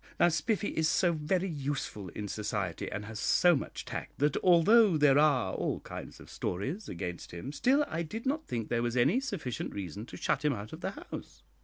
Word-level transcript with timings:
Now 0.19 0.29
Spiffy 0.29 0.69
is 0.69 0.89
so 0.89 1.13
very 1.13 1.47
useful 1.47 2.09
in 2.09 2.27
society, 2.27 2.91
and 2.91 3.05
has 3.05 3.19
so 3.19 3.55
much 3.55 3.85
tact, 3.85 4.17
that 4.17 4.35
although 4.37 4.97
there 4.97 5.19
are 5.19 5.53
all 5.53 5.79
kinds 5.81 6.19
of 6.19 6.27
stories 6.31 6.89
against 6.89 7.29
him, 7.31 7.51
still 7.51 7.85
I 7.87 8.01
did 8.01 8.25
not 8.25 8.47
think 8.47 8.69
there 8.69 8.81
was 8.81 8.97
any 8.97 9.19
sufficient 9.19 9.75
reason 9.75 10.07
to 10.07 10.17
shut 10.17 10.43
him 10.43 10.53
out 10.53 10.73
of 10.73 10.81
the 10.81 10.89
house. 10.89 11.43